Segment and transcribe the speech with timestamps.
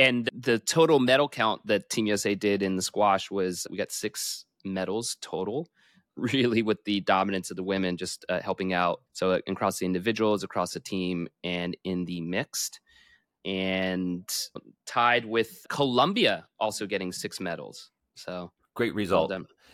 [0.00, 3.92] And the total medal count that Team USA did in the squash was we got
[3.92, 5.68] six medals total.
[6.16, 9.00] Really, with the dominance of the women, just uh, helping out.
[9.14, 12.80] So, uh, across the individuals, across the team, and in the mixed,
[13.44, 14.28] and
[14.84, 17.90] tied with Colombia also getting six medals.
[18.16, 19.30] So, great result.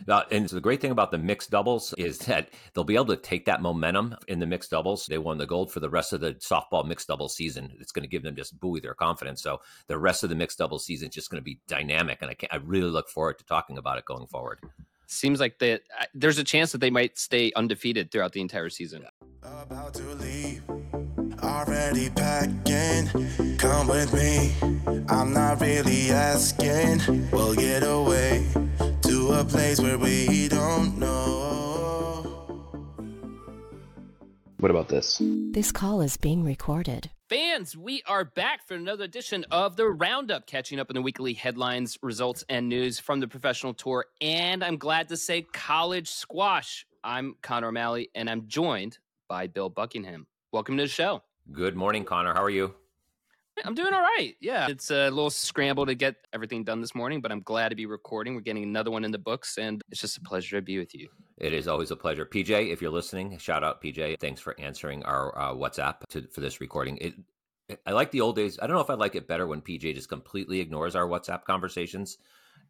[0.09, 3.06] Uh, and so the great thing about the mixed doubles is that they'll be able
[3.06, 5.06] to take that momentum in the mixed doubles.
[5.06, 7.73] They won the gold for the rest of the softball mixed double season.
[7.80, 9.42] It's going to give them just buoy their confidence.
[9.42, 12.30] So the rest of the mixed double season is just going to be dynamic, and
[12.30, 14.59] I, I really look forward to talking about it going forward.
[15.06, 15.83] Seems like that
[16.14, 19.06] there's a chance that they might stay undefeated throughout the entire season.
[19.45, 20.62] About to leave,
[21.42, 23.56] already packing.
[23.56, 24.52] Come with me.
[25.09, 27.30] I'm not really asking.
[27.30, 28.47] We'll get away
[29.27, 32.23] to a place where we don't know.
[34.59, 35.21] What about this?
[35.21, 37.11] This call is being recorded.
[37.29, 41.33] Fans, we are back for another edition of the Roundup, catching up on the weekly
[41.33, 44.07] headlines, results, and news from the professional tour.
[44.20, 46.87] And I'm glad to say college squash.
[47.03, 50.28] I'm Conor O'Malley, and I'm joined by Bill Buckingham.
[50.53, 51.22] Welcome to the show.
[51.50, 52.33] Good morning, Conor.
[52.33, 52.75] How are you?
[53.65, 54.35] I'm doing all right.
[54.41, 57.75] Yeah, it's a little scramble to get everything done this morning, but I'm glad to
[57.75, 58.35] be recording.
[58.35, 60.95] We're getting another one in the books, and it's just a pleasure to be with
[60.95, 61.09] you.
[61.39, 62.27] It is always a pleasure.
[62.27, 64.19] PJ, if you're listening, shout out PJ.
[64.21, 66.99] Thanks for answering our uh, WhatsApp to, for this recording.
[66.99, 67.15] It,
[67.87, 68.59] I like the old days.
[68.61, 71.45] I don't know if I like it better when PJ just completely ignores our WhatsApp
[71.45, 72.19] conversations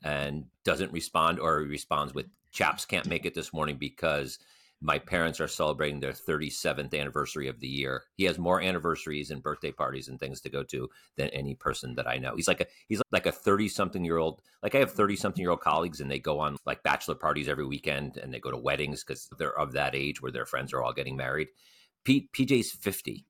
[0.04, 4.38] and doesn't respond or responds with chaps can't make it this morning because–
[4.80, 8.04] my parents are celebrating their 37th anniversary of the year.
[8.16, 11.94] He has more anniversaries and birthday parties and things to go to than any person
[11.94, 12.36] that I know.
[12.36, 14.42] He's like a he's like a 30 something year old.
[14.62, 17.48] Like I have 30 something year old colleagues and they go on like bachelor parties
[17.48, 20.72] every weekend and they go to weddings cuz they're of that age where their friends
[20.72, 21.48] are all getting married.
[22.06, 23.24] PJ's 50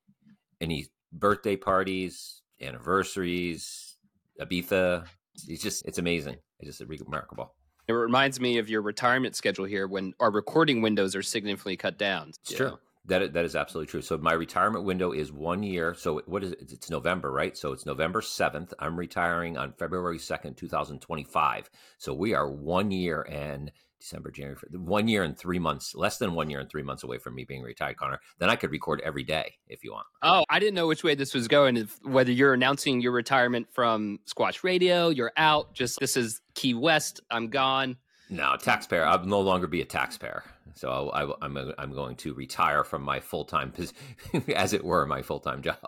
[0.60, 3.96] and he's birthday parties, anniversaries,
[4.40, 5.06] Ibiza.
[5.46, 6.38] He's just it's amazing.
[6.58, 7.54] It's just remarkable.
[7.88, 11.98] It reminds me of your retirement schedule here when our recording windows are significantly cut
[11.98, 12.30] down.
[12.30, 12.78] It's true.
[13.04, 14.02] That that is absolutely true.
[14.02, 15.94] So my retirement window is one year.
[15.94, 16.72] So what is it?
[16.72, 17.56] It's November, right?
[17.56, 18.74] So it's November seventh.
[18.80, 21.70] I'm retiring on February second, two thousand twenty-five.
[21.98, 23.70] So we are one year and
[24.00, 27.18] December, January, one year and three months, less than one year and three months away
[27.18, 28.20] from me being retired, Conor.
[28.38, 30.06] Then I could record every day if you want.
[30.22, 31.76] Oh, I didn't know which way this was going.
[31.76, 35.72] If, whether you're announcing your retirement from Squash Radio, you're out.
[35.74, 37.20] Just this is Key West.
[37.30, 37.96] I'm gone.
[38.28, 39.04] No, taxpayer.
[39.04, 40.42] I'll no longer be a taxpayer.
[40.74, 43.72] So I, am I'm, I'm going to retire from my full time,
[44.54, 45.78] as it were, my full time job.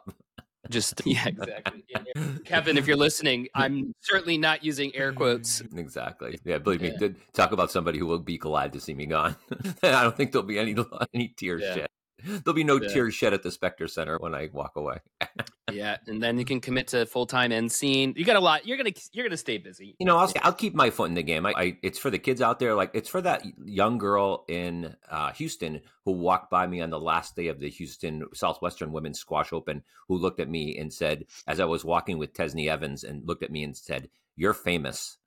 [0.71, 1.85] Just yeah, exactly.
[2.45, 5.63] Kevin, if you're listening, I'm certainly not using air quotes.
[5.63, 6.39] Mm, exactly.
[6.45, 6.93] Yeah, believe me.
[6.99, 7.09] Yeah.
[7.35, 9.37] Talk about somebody who will be glad to see me gone.
[9.83, 10.75] I don't think there'll be any
[11.13, 11.75] any tears yeah.
[11.75, 11.89] shed.
[12.25, 12.89] There'll be no yeah.
[12.89, 14.99] tears shed at the Specter Center when I walk away.
[15.73, 18.15] yeah, and then you can commit to full time end scene.
[18.17, 18.67] You got a lot.
[18.67, 19.95] You're gonna you're gonna stay busy.
[19.99, 21.47] You know, I'll I'll keep my foot in the game.
[21.47, 22.75] I, I, it's for the kids out there.
[22.75, 27.01] Like it's for that young girl in uh, Houston who walked by me on the
[27.01, 31.27] last day of the Houston Southwestern Women's Squash Open, who looked at me and said,
[31.47, 35.19] as I was walking with Tesni Evans, and looked at me and said, "You're famous."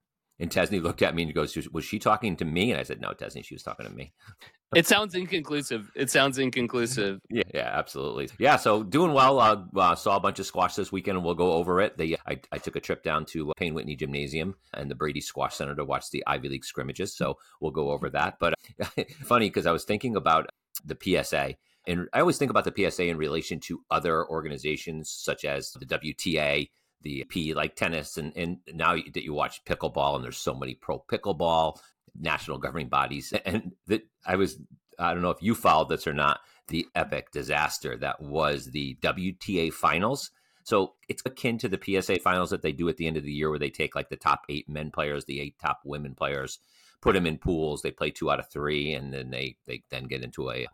[0.42, 3.00] And Tesni looked at me and goes, "Was she talking to me?" And I said,
[3.00, 4.12] "No, Tesni, she was talking to me."
[4.76, 5.92] it sounds inconclusive.
[5.96, 7.20] It sounds inconclusive.
[7.30, 8.30] Yeah, yeah, absolutely.
[8.40, 9.40] Yeah, so doing well.
[9.40, 11.96] Uh, uh, saw a bunch of squash this weekend, and we'll go over it.
[11.96, 15.56] They, I, I took a trip down to Payne Whitney Gymnasium and the Brady Squash
[15.56, 17.16] Center to watch the Ivy League scrimmages.
[17.16, 18.40] So we'll go over that.
[18.40, 18.56] But
[19.24, 20.50] funny because I was thinking about
[20.84, 21.56] the PSA.
[21.88, 25.86] And I always think about the PSA in relation to other organizations such as the
[25.86, 26.70] WTA,
[27.02, 30.76] the P like tennis, and and now that you watch pickleball, and there's so many
[30.76, 31.80] pro pickleball
[32.20, 34.58] national governing bodies, and that I was
[35.00, 38.98] I don't know if you followed this or not, the epic disaster that was the
[39.02, 40.32] WTA finals.
[40.64, 43.32] So it's akin to the PSA finals that they do at the end of the
[43.32, 46.60] year, where they take like the top eight men players, the eight top women players,
[47.02, 47.82] put them in pools.
[47.82, 50.68] They play two out of three, and then they they then get into a.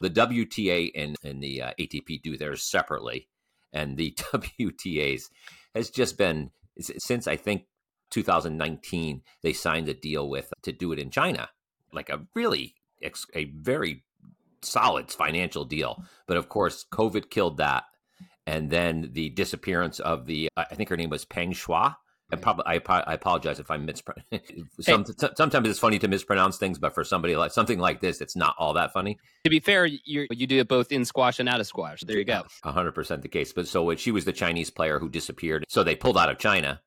[0.00, 3.28] The WTA and, and the uh, ATP do theirs separately,
[3.72, 5.30] and the WTA's
[5.76, 7.64] has just been since I think
[8.10, 11.50] 2019 they signed a deal with to do it in China,
[11.92, 12.74] like a really
[13.34, 14.04] a very
[14.62, 16.02] solid financial deal.
[16.26, 17.84] But of course, COVID killed that,
[18.46, 21.96] and then the disappearance of the I think her name was Peng Shuai.
[22.32, 24.24] I probably I, I apologize if I mispronounce.
[24.80, 25.28] Some, hey.
[25.36, 28.56] Sometimes it's funny to mispronounce things, but for somebody like something like this, it's not
[28.58, 29.18] all that funny.
[29.44, 32.00] To be fair, you you do it both in squash and out of squash.
[32.00, 32.44] There you go.
[32.64, 33.52] hundred percent the case.
[33.52, 35.64] But so she was the Chinese player who disappeared.
[35.68, 36.80] So they pulled out of China,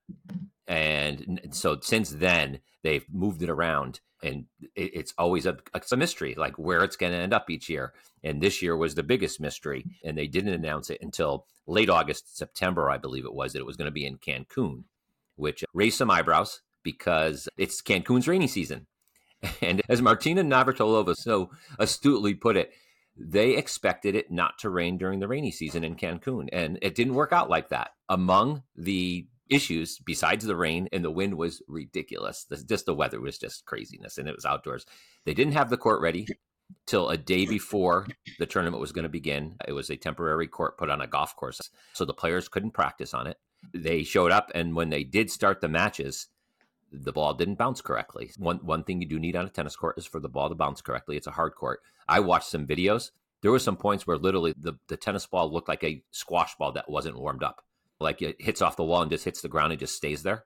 [0.68, 4.46] and so since then they've moved it around and
[4.76, 7.94] it's always a, it's a mystery like where it's going to end up each year
[8.24, 12.38] and this year was the biggest mystery and they didn't announce it until late august
[12.38, 14.84] september i believe it was that it was going to be in cancun
[15.40, 18.88] which raised some eyebrows because it's cancun's rainy season
[19.62, 21.50] and as martina navratilova so
[21.80, 22.72] astutely put it
[23.18, 27.16] they expected it not to rain during the rainy season in cancun and it didn't
[27.16, 32.46] work out like that among the issues besides the rain and the wind was ridiculous.
[32.46, 34.86] The, just the weather was just craziness, and it was outdoors.
[35.26, 36.28] They didn't have the court ready
[36.86, 38.08] till a day before
[38.38, 39.56] the tournament was going to begin.
[39.68, 41.60] It was a temporary court put on a golf course,
[41.94, 43.38] so the players couldn't practice on it.
[43.74, 46.28] They showed up, and when they did start the matches,
[46.92, 48.32] the ball didn't bounce correctly.
[48.38, 50.56] One one thing you do need on a tennis court is for the ball to
[50.56, 51.18] bounce correctly.
[51.18, 51.82] It's a hard court.
[52.08, 53.12] I watched some videos.
[53.42, 56.74] There were some points where literally the, the tennis ball looked like a squash ball
[56.74, 57.64] that wasn't warmed up
[58.00, 60.46] like it hits off the wall and just hits the ground and just stays there.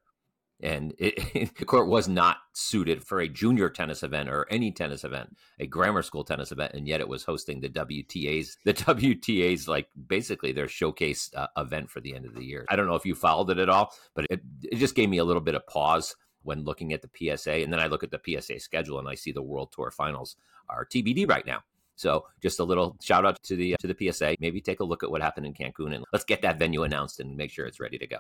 [0.62, 5.04] And it, the court was not suited for a junior tennis event or any tennis
[5.04, 9.68] event, a grammar school tennis event, and yet it was hosting the WTA's, the WTA's
[9.68, 12.66] like basically their showcase uh, event for the end of the year.
[12.70, 15.18] I don't know if you followed it at all, but it, it just gave me
[15.18, 18.12] a little bit of pause when looking at the PSA, and then I look at
[18.12, 20.36] the PSA schedule and I see the World Tour Finals
[20.70, 21.64] are TBD right now.
[21.96, 24.36] So just a little shout out to the to the PSA.
[24.40, 27.20] Maybe take a look at what happened in Cancun and let's get that venue announced
[27.20, 28.18] and make sure it's ready to go.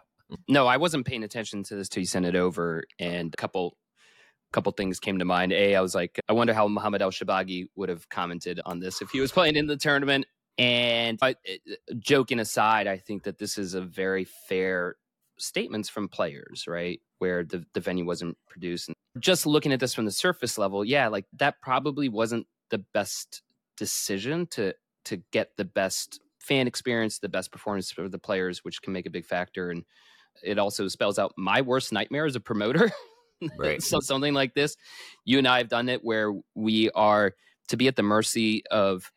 [0.47, 3.77] No, I wasn't paying attention to this till you sent it over, and a couple
[4.51, 5.51] couple things came to mind.
[5.51, 9.01] A, I was like, I wonder how Mohamed El Shorbagy would have commented on this
[9.01, 10.25] if he was playing in the tournament.
[10.59, 14.95] And but, eh, eh, joking aside, I think that this is a very fair
[15.39, 17.01] statements from players, right?
[17.17, 18.89] Where the, the venue wasn't produced.
[18.89, 22.77] And just looking at this from the surface level, yeah, like that probably wasn't the
[22.93, 23.41] best
[23.77, 24.73] decision to
[25.05, 29.05] to get the best fan experience, the best performance for the players, which can make
[29.05, 29.69] a big factor.
[29.69, 29.83] And
[30.41, 32.91] it also spells out my worst nightmare as a promoter.
[33.57, 33.83] Right.
[33.83, 34.77] so something like this,
[35.25, 37.33] you and I have done it where we are
[37.67, 39.11] to be at the mercy of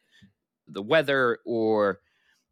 [0.66, 2.00] the weather or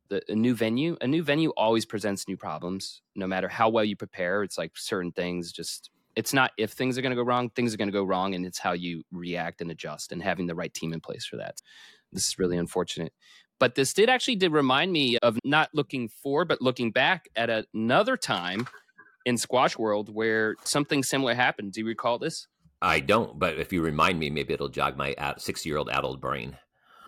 [0.09, 0.97] the a new venue.
[1.01, 4.43] A new venue always presents new problems, no matter how well you prepare.
[4.43, 7.75] It's like certain things just it's not if things are going to go wrong, things
[7.75, 10.55] are going to go wrong, and it's how you react and adjust and having the
[10.55, 11.61] right team in place for that.
[12.13, 13.13] This is really unfortunate.
[13.65, 17.49] But this did actually did remind me of not looking forward, but looking back at
[17.73, 18.69] another time
[19.25, 21.73] in squash world where something similar happened.
[21.73, 22.47] Do you recall this?
[22.83, 26.59] I don't, but if you remind me, maybe it'll jog my six-year-old adult brain.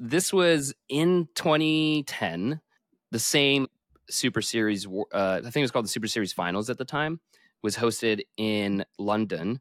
[0.01, 2.63] This was in 2010,
[3.11, 3.67] the same
[4.09, 4.87] Super Series.
[4.87, 7.21] Uh, I think it was called the Super Series Finals at the time.
[7.61, 9.61] Was hosted in London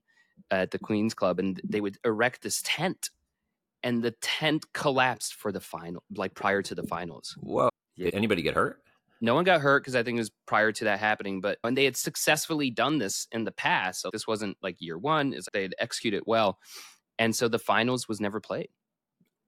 [0.50, 3.10] at the Queen's Club, and they would erect this tent
[3.86, 7.38] and the tent collapsed for the final, like prior to the finals.
[7.40, 7.70] Whoa!
[7.96, 8.82] Did anybody get hurt?
[9.22, 11.40] No one got hurt because I think it was prior to that happening.
[11.40, 14.98] But when they had successfully done this in the past, so this wasn't like year
[14.98, 16.58] one, is they had executed well,
[17.20, 18.70] and so the finals was never played.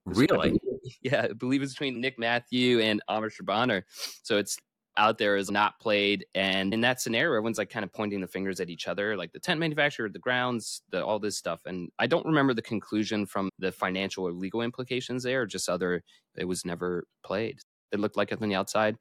[0.06, 0.58] Really?
[1.02, 3.84] yeah, I believe it's between Nick Matthew and Amr Shabana.
[4.24, 4.58] So it's
[4.98, 6.26] out there is not played.
[6.36, 9.32] And in that scenario, everyone's like kind of pointing the fingers at each other, like
[9.32, 11.62] the tent manufacturer, the grounds, the, all this stuff.
[11.66, 16.04] And I don't remember the conclusion from the financial or legal implications there, just other,
[16.36, 17.60] it was never played.
[17.92, 18.98] It looked like it on the outside,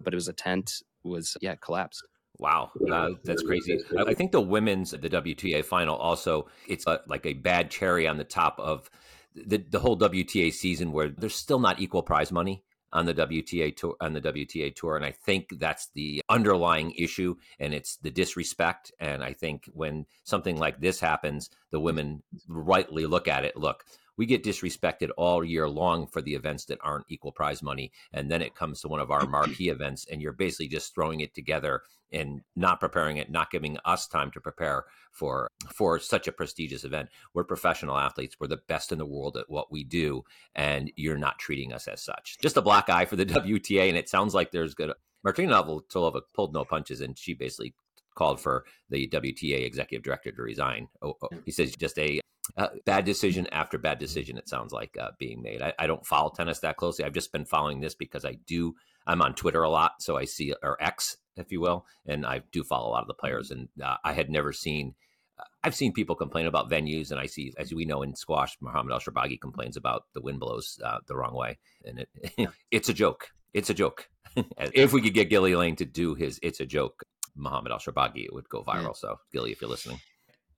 [0.00, 2.02] but it was a tent, was, yeah, collapsed.
[2.38, 3.80] Wow, uh, that's crazy.
[4.06, 8.16] I think the women's the WTA final also it's a, like a bad cherry on
[8.16, 8.88] the top of
[9.34, 12.62] the the whole WTA season where there's still not equal prize money
[12.92, 17.36] on the WTA tour on the WTA tour and I think that's the underlying issue
[17.58, 23.06] and it's the disrespect and I think when something like this happens the women rightly
[23.06, 23.84] look at it look
[24.18, 28.30] we get disrespected all year long for the events that aren't equal prize money and
[28.30, 31.34] then it comes to one of our marquee events and you're basically just throwing it
[31.34, 31.82] together
[32.12, 36.84] and not preparing it not giving us time to prepare for for such a prestigious
[36.84, 37.08] event.
[37.34, 38.36] We're professional athletes.
[38.38, 41.86] We're the best in the world at what we do and you're not treating us
[41.86, 42.38] as such.
[42.40, 44.92] Just a black eye for the WTA and it sounds like there's good
[45.24, 47.74] Martina Navratilova pulled no punches and she basically
[48.14, 50.88] called for the WTA executive director to resign.
[51.02, 52.20] Oh, oh, he says just a
[52.56, 54.38] uh, bad decision after bad decision.
[54.38, 55.62] It sounds like uh, being made.
[55.62, 57.04] I, I, don't follow tennis that closely.
[57.04, 58.74] I've just been following this because I do.
[59.06, 62.42] I'm on Twitter a lot, so I see or X, if you will, and I
[62.52, 63.50] do follow a lot of the players.
[63.50, 64.94] And uh, I had never seen.
[65.38, 68.56] Uh, I've seen people complain about venues, and I see, as we know in squash,
[68.60, 72.88] Mohamed El Shorbagy complains about the wind blows uh, the wrong way, and it, it's
[72.88, 73.28] a joke.
[73.54, 74.08] It's a joke.
[74.58, 78.24] if we could get Gilly Lane to do his "It's a Joke" Mohamed El Shorbagy,
[78.24, 78.96] it would go viral.
[78.96, 80.00] So, Gilly, if you're listening,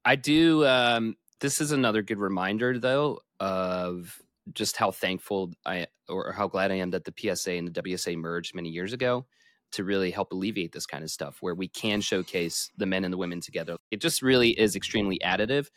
[0.05, 0.67] I do.
[0.67, 4.21] Um, this is another good reminder, though, of
[4.53, 8.17] just how thankful I or how glad I am that the PSA and the WSA
[8.17, 9.27] merged many years ago.
[9.73, 13.13] to really help alleviate this kind of stuff where we can showcase the men and
[13.13, 13.77] the women together.
[13.91, 15.69] It just really is extremely additive.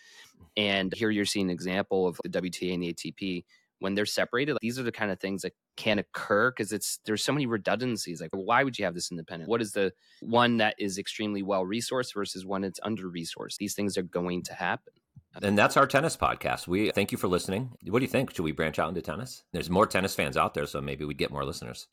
[0.57, 3.45] And here you're seeing an example of the WTA and the ATP
[3.79, 4.57] when they're separated.
[4.61, 8.21] These are the kind of things that can occur because it's there's so many redundancies.
[8.21, 9.49] Like, why would you have this independent?
[9.49, 13.57] What is the one that is extremely well resourced versus one that's under resourced?
[13.57, 14.93] These things are going to happen.
[15.41, 16.67] And that's our tennis podcast.
[16.67, 17.71] We thank you for listening.
[17.87, 18.35] What do you think?
[18.35, 19.43] Should we branch out into tennis?
[19.51, 21.87] There's more tennis fans out there, so maybe we'd get more listeners.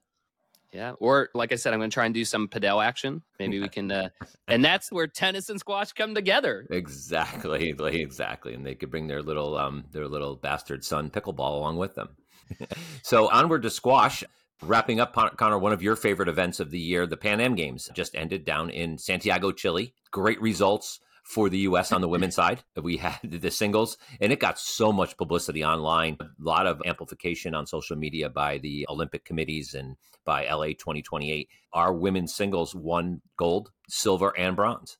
[0.72, 3.22] Yeah, or like I said, I'm going to try and do some padel action.
[3.40, 4.10] Maybe we can, uh,
[4.48, 6.66] and that's where tennis and squash come together.
[6.70, 11.78] Exactly, exactly, and they could bring their little, um, their little bastard son pickleball along
[11.78, 12.10] with them.
[13.02, 14.22] so onward to squash.
[14.62, 17.88] Wrapping up, Conor, one of your favorite events of the year, the Pan Am Games
[17.94, 19.94] just ended down in Santiago, Chile.
[20.10, 21.00] Great results
[21.30, 21.92] for the U.S.
[21.92, 22.64] on the women's side.
[22.80, 27.54] We had the singles, and it got so much publicity online, a lot of amplification
[27.54, 31.48] on social media by the Olympic committees and by LA 2028.
[31.72, 34.98] Our women's singles won gold, silver, and bronze.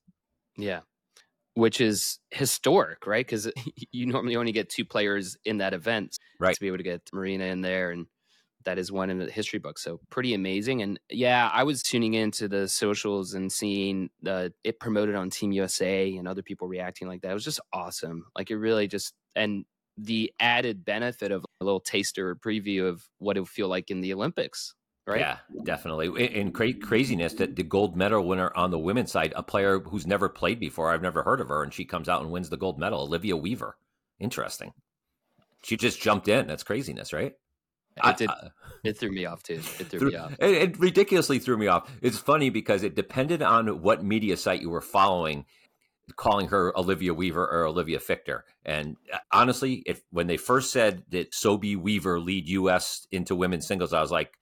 [0.57, 0.81] Yeah.
[1.55, 3.27] Which is historic, right?
[3.27, 3.51] Because
[3.91, 6.17] you normally only get two players in that event.
[6.39, 6.55] Right.
[6.55, 8.07] To be able to get Marina in there and
[8.65, 9.79] that is one in the history book.
[9.79, 10.83] So pretty amazing.
[10.83, 15.53] And yeah, I was tuning into the socials and seeing the it promoted on Team
[15.53, 17.31] USA and other people reacting like that.
[17.31, 18.27] It was just awesome.
[18.37, 19.65] Like it really just and
[19.97, 23.91] the added benefit of a little taster or preview of what it would feel like
[23.91, 24.75] in the Olympics.
[25.07, 25.21] Right?
[25.21, 26.27] Yeah, definitely.
[26.27, 30.07] In cra- craziness that the gold medal winner on the women's side, a player who's
[30.07, 32.57] never played before, I've never heard of her, and she comes out and wins the
[32.57, 33.01] gold medal.
[33.01, 33.77] Olivia Weaver.
[34.21, 34.73] Interesting.
[35.63, 36.47] She just jumped in.
[36.47, 37.35] That's craziness, right?
[37.97, 38.31] It did.
[38.85, 39.55] it threw me off too.
[39.55, 40.33] It threw, threw me off.
[40.39, 41.91] It, it, ridiculously threw me off.
[42.03, 45.45] It's funny because it depended on what media site you were following,
[46.17, 48.43] calling her Olivia Weaver or Olivia Fiechter.
[48.65, 53.07] And uh, honestly, if when they first said that Sobhy Weaver lead U.S.
[53.11, 54.39] into women's singles, I was like,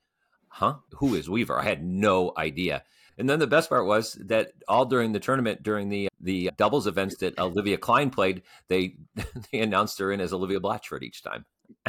[0.49, 0.77] "Huh?
[0.99, 2.85] Who is Weaver?" I had no idea.
[3.19, 6.87] And then the best part was that all during the tournament, during the the doubles
[6.87, 8.97] events that Olivia Klein played, they
[9.53, 11.45] they announced her in as Olivia Blatchford each time.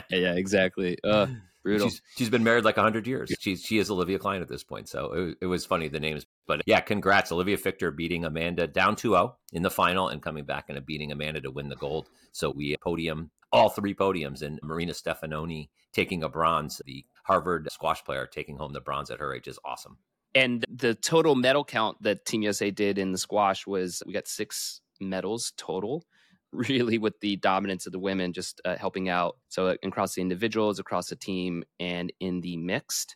[0.10, 0.98] Yeah, exactly.
[1.04, 1.28] Uh,
[1.70, 1.90] Brutal.
[1.90, 3.34] She's, she's been married like 100 years.
[3.40, 4.90] She's, she is Olivia Klein at this point.
[4.90, 6.26] So it, it was funny, the names.
[6.48, 7.32] But yeah, congrats.
[7.32, 11.12] Olivia Fiechter beating Amanda down 2 0 in the final and coming back and beating
[11.12, 12.10] Amanda to win the gold.
[12.32, 16.82] So we podium, all three podiums, and Marina Stefanoni taking a bronze.
[16.86, 19.98] The Harvard squash player taking home the bronze at her age is awesome.
[20.36, 24.28] And the total medal count that Team USA did in the squash was we got
[24.28, 26.06] six medals total
[26.52, 29.38] really with the dominance of the women just uh, helping out.
[29.50, 33.16] So uh, across the individuals, across the team, and in the mixed.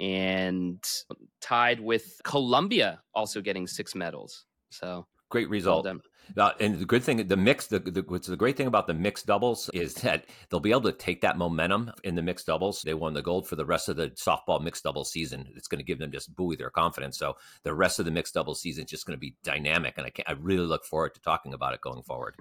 [0.00, 0.78] And
[1.40, 4.44] tied with Colombia also getting six medals.
[4.70, 5.84] So great result.
[5.84, 6.00] Well
[6.36, 8.94] uh, and the good thing, the mix, the, the, what's the great thing about the
[8.94, 12.82] mixed doubles is that they'll be able to take that momentum in the mixed doubles.
[12.82, 15.48] They won the gold for the rest of the softball mixed double season.
[15.56, 17.18] It's going to give them just buoy their confidence.
[17.18, 20.06] So the rest of the mixed double season is just going to be dynamic, and
[20.06, 22.36] I, I really look forward to talking about it going forward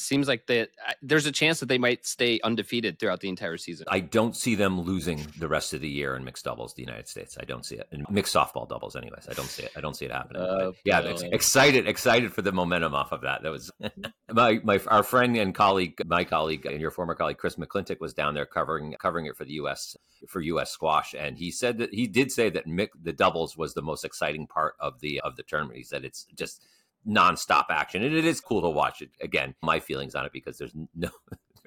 [0.00, 0.70] seems like that
[1.02, 3.86] there's a chance that they might stay undefeated throughout the entire season.
[3.88, 7.08] I don't see them losing the rest of the year in mixed doubles, the United
[7.08, 7.36] States.
[7.40, 7.88] I don't see it.
[7.92, 9.28] In mixed softball doubles, anyways.
[9.28, 9.72] I don't see it.
[9.76, 10.42] I don't see it happening.
[10.42, 13.42] Uh, yeah, excited, excited for the momentum off of that.
[13.42, 13.70] That was
[14.32, 18.14] my my our friend and colleague, my colleague and your former colleague Chris McClintock was
[18.14, 19.96] down there covering covering it for the U.S.
[20.28, 20.70] for U.S.
[20.70, 24.04] squash, and he said that he did say that Mick, the doubles was the most
[24.04, 25.76] exciting part of the of the tournament.
[25.76, 26.64] He said it's just
[27.08, 29.10] nonstop action, and it is cool to watch it.
[29.20, 31.10] Again, my feelings on it because there's no.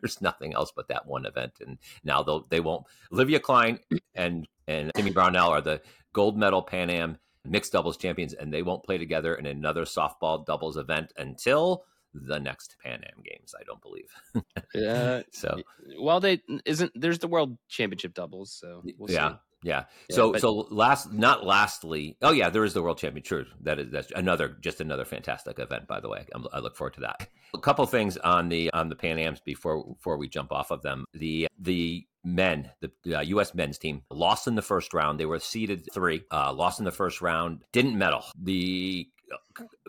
[0.02, 2.84] There's nothing else but that one event, and now they'll they won't.
[3.14, 3.80] Olivia Klein
[4.14, 8.64] and and Timmy Brownell are the gold medal Pan Am mixed doubles champions, and they
[8.64, 13.56] won't play together in another softball doubles event until the next Pan Am Games.
[13.60, 14.12] I don't believe.
[14.76, 15.22] yeah.
[15.32, 15.62] So,
[16.00, 16.92] well, they isn't.
[16.96, 19.30] There's the World Championship doubles, so we'll yeah.
[19.30, 19.36] See.
[19.64, 19.86] Yeah.
[20.10, 22.18] yeah so but, so last not lastly.
[22.22, 23.28] Oh yeah, there is the World Championship.
[23.28, 23.46] True.
[23.62, 25.88] That is that's another just another fantastic event.
[25.88, 27.28] By the way, I'm, i look forward to that.
[27.54, 30.82] A couple things on the on the Pan Am's before before we jump off of
[30.82, 31.06] them.
[31.14, 33.54] The the men, the uh, U.S.
[33.54, 35.20] men's team, lost in the first round.
[35.20, 38.24] They were seeded three, uh, lost in the first round, didn't medal.
[38.42, 39.10] The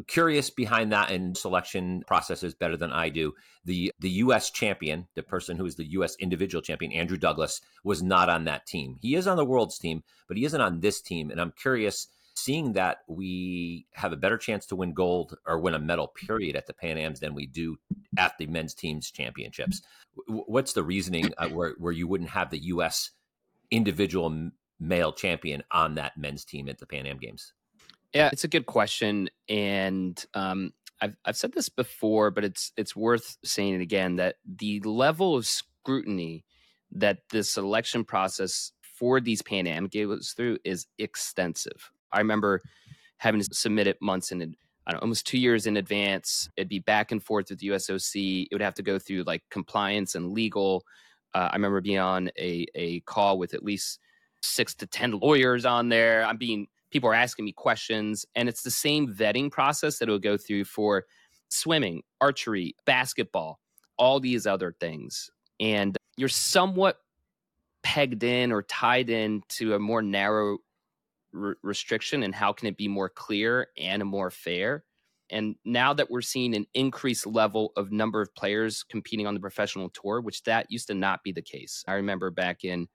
[0.06, 3.34] curious behind that and selection processes better than I do.
[3.64, 8.02] The the US champion, the person who is the US individual champion, Andrew Douglas, was
[8.02, 8.98] not on that team.
[9.00, 11.30] He is on the world's team, but he isn't on this team.
[11.30, 15.74] And I'm curious, seeing that we have a better chance to win gold or win
[15.74, 17.76] a medal period at the Pan Ams than we do
[18.18, 19.82] at the men's teams championships.
[20.26, 23.10] What's the reasoning uh, where, where you wouldn't have the US
[23.70, 27.52] individual male champion on that men's team at the Pan Am Games?
[28.14, 32.94] Yeah, it's a good question, and um, I've I've said this before, but it's it's
[32.94, 36.44] worth saying it again that the level of scrutiny
[36.92, 41.90] that the selection process for these Pan Am goes through is extensive.
[42.12, 42.62] I remember
[43.18, 46.48] having to submit it months in, know, almost two years in advance.
[46.56, 48.46] It'd be back and forth with the USOC.
[48.50, 50.84] It would have to go through like compliance and legal.
[51.34, 53.98] Uh, I remember being on a, a call with at least
[54.42, 56.24] six to 10 lawyers on there.
[56.24, 58.24] I'm being, people are asking me questions.
[58.36, 61.04] And it's the same vetting process that it would go through for
[61.50, 63.58] swimming, archery, basketball,
[63.98, 65.28] all these other things.
[65.58, 66.98] And you're somewhat
[67.82, 70.58] pegged in or tied in to a more narrow
[71.32, 74.84] re- restriction and how can it be more clear and more fair
[75.30, 79.40] and now that we're seeing an increased level of number of players competing on the
[79.40, 82.88] professional tour which that used to not be the case i remember back in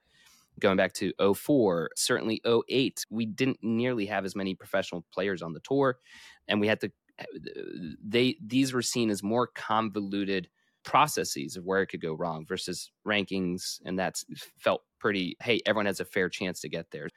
[0.60, 5.54] going back to 04 certainly 08 we didn't nearly have as many professional players on
[5.54, 5.98] the tour
[6.48, 7.26] and we had to eh,
[8.04, 10.50] they these were seen as more convoluted
[10.84, 14.26] processes of where it could go wrong versus rankings and that's
[14.58, 17.10] felt pretty hey everyone has a fair chance to get there.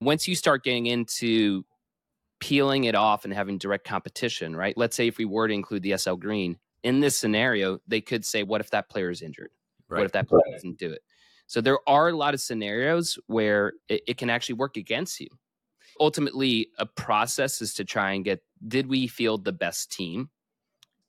[0.00, 1.64] Once you start getting into
[2.40, 4.76] peeling it off and having direct competition right?
[4.76, 8.24] Let's say if we were to include the sl green in this scenario they could
[8.24, 9.50] say what if that player is injured?
[9.88, 9.98] Right.
[9.98, 11.02] what if that player doesn't do it
[11.46, 15.28] so there are a lot of scenarios where it, it can actually work against you.
[16.00, 20.30] Ultimately a process is to try and get did we field the best team?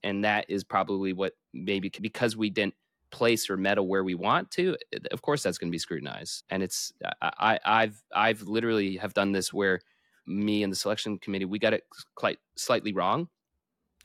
[0.04, 2.76] And that is probably what maybe because we didn't
[3.10, 4.76] place or medal where we want to
[5.12, 6.44] of course that's going to be scrutinized.
[6.50, 9.80] And it's uh, i i've i've literally have done this where
[10.26, 11.84] me and the selection committee we got it
[12.16, 13.30] quite slightly wrong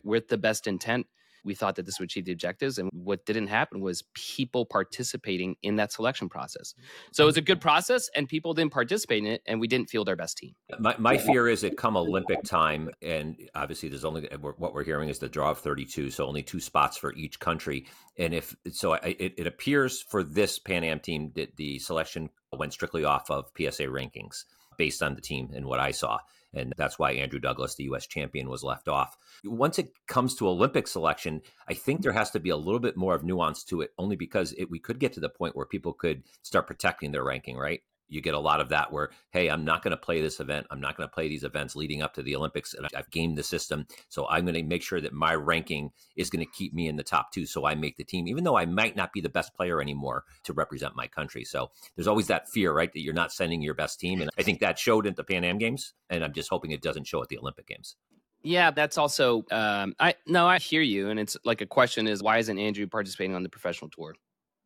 [0.04, 1.06] with the best intent
[1.44, 2.78] we thought that this would achieve the objectives.
[2.78, 6.74] And what didn't happen was people participating in that selection process.
[7.12, 9.90] So it was a good process, and people didn't participate in it, and we didn't
[9.90, 10.54] field our best team.
[10.78, 14.84] My, my fear is it come Olympic time, and obviously there's only uh, what we're
[14.84, 17.86] hearing is the draw of 32, so only two spots for each country.
[18.18, 22.72] And if so, it, it appears for this Pan Am team that the selection went
[22.72, 24.44] strictly off of PSA rankings
[24.76, 26.18] based on the team and what I saw.
[26.54, 28.06] And that's why Andrew Douglas, the U.S.
[28.06, 29.16] champion, was left off.
[29.44, 32.96] Once it comes to Olympic selection, I think there has to be a little bit
[32.96, 35.66] more of nuance to it, only because it, we could get to the point where
[35.66, 37.80] people could start protecting their ranking, right?
[38.12, 40.66] You get a lot of that where hey i'm not going to play this event.
[40.70, 43.38] I'm not going to play these events leading up to the olympics and i've gamed
[43.38, 46.74] the system so i'm going to make sure that my ranking is going to keep
[46.74, 49.12] me in the top two so i make the team even though i might not
[49.12, 51.44] be the best player anymore to represent my country.
[51.44, 54.42] So there's always that fear right that you're not sending your best team and i
[54.42, 57.22] think that showed at the pan am games and i'm just hoping it doesn't show
[57.22, 57.96] at the olympic games.
[58.44, 62.22] Yeah, that's also um I no, I hear you and it's like a question is
[62.22, 64.14] why isn't Andrew participating on the professional tour?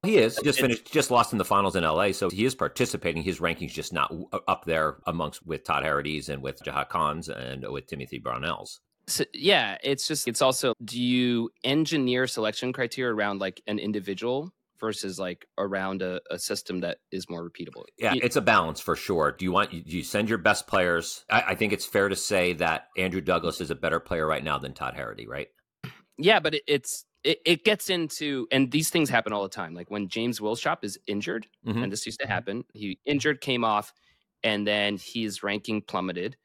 [0.06, 3.22] He is just finished, just lost in the finals in LA, so he is participating.
[3.22, 7.28] His rankings just not uh, up there amongst with Todd Harrity and with Jahat Khans
[7.28, 8.78] and with Timothy Brownells.
[9.08, 14.52] So, yeah, it's just it's also do you engineer selection criteria around like an individual
[14.80, 17.84] versus like around a, a system that is more repeatable?
[17.98, 19.32] Yeah, it's a balance for sure.
[19.32, 21.24] Do you want do you send your best players?
[21.30, 24.42] I, I think it's fair to say that Andrew Douglas is a better player right
[24.42, 25.48] now than Todd Harrity, right?
[26.18, 29.74] Yeah, but it, it's it, it gets into and these things happen all the time.
[29.74, 31.82] Like when James Willstrop is injured, mm-hmm.
[31.82, 32.32] and this used to mm-hmm.
[32.32, 32.64] happen.
[32.72, 33.92] He injured, came off,
[34.42, 36.36] and then his ranking plummeted.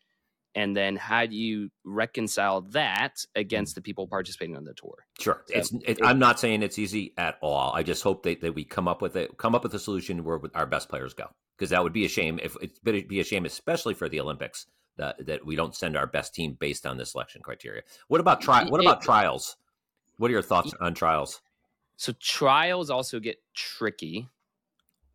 [0.53, 5.05] And then how do you reconcile that against the people participating on the tour?
[5.17, 5.71] Sure, so, it's.
[5.85, 7.71] It, I'm not saying it's easy at all.
[7.73, 10.25] I just hope that, that we come up with it, come up with a solution
[10.25, 12.37] where our best players go, because that would be a shame.
[12.43, 14.65] If it'd be a shame, especially for the Olympics,
[14.97, 17.83] that that we don't send our best team based on the selection criteria.
[18.09, 18.65] What about try?
[18.65, 19.55] What about trials?
[20.21, 21.41] What are your thoughts on trials?
[21.97, 24.27] So trials also get tricky.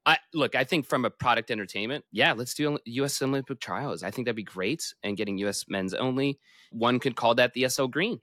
[0.05, 4.03] I look, I think from a product entertainment, yeah, let's do US Olympic trials.
[4.03, 4.93] I think that'd be great.
[5.05, 6.41] And getting US men's only.
[6.73, 8.21] One could call that the SL Green,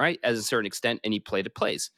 [0.00, 0.18] right?
[0.24, 1.92] As a certain extent, and you play to plays.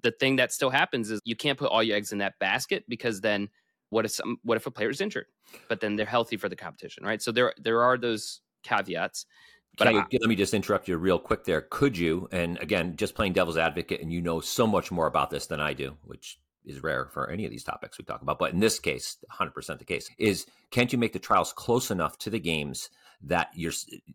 [0.00, 2.84] The thing that still happens is you can't put all your eggs in that basket
[2.88, 3.50] because then
[3.90, 5.26] what if some what if a player is injured?
[5.68, 7.20] But then they're healthy for the competition, right?
[7.20, 9.26] So there there are those caveats.
[9.76, 11.62] But I, let me just interrupt you real quick there.
[11.62, 15.30] Could you, and again, just playing devil's advocate, and you know so much more about
[15.30, 18.38] this than I do, which is rare for any of these topics we talk about,
[18.38, 22.16] but in this case, 100% the case is can't you make the trials close enough
[22.18, 22.88] to the games
[23.22, 23.72] that you're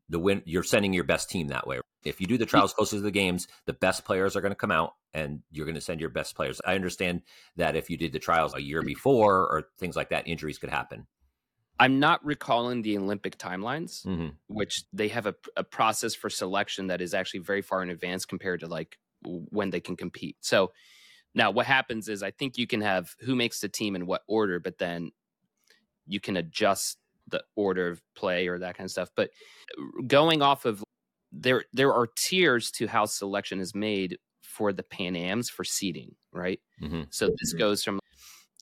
[0.09, 1.79] the win you're sending your best team that way.
[2.03, 4.55] If you do the trials closer to the games, the best players are going to
[4.55, 6.61] come out and you're going to send your best players.
[6.65, 7.23] I understand
[7.55, 10.69] that if you did the trials a year before or things like that, injuries could
[10.69, 11.07] happen.
[11.79, 14.29] I'm not recalling the Olympic timelines, mm-hmm.
[14.47, 18.25] which they have a, a, process for selection that is actually very far in advance
[18.25, 20.35] compared to like when they can compete.
[20.41, 20.73] So
[21.33, 24.23] now what happens is I think you can have who makes the team in what
[24.27, 25.11] order, but then
[26.05, 29.09] you can adjust the order of play or that kind of stuff.
[29.15, 29.29] But
[30.05, 30.83] going off of
[31.31, 36.15] there, there are tiers to how selection is made for the Pan Ams for seeding,
[36.33, 36.59] right?
[36.81, 37.03] Mm-hmm.
[37.11, 37.99] So this goes from